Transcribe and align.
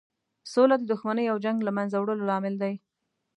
سوله 0.53 0.75
د 0.79 0.83
دښمنۍ 0.91 1.25
او 1.31 1.37
جنګ 1.45 1.57
له 1.63 1.71
مینځه 1.75 1.97
وړلو 1.99 2.27
لامل 2.29 2.55
دی. 2.63 2.73